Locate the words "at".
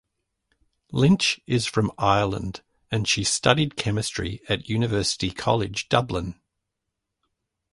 4.49-4.67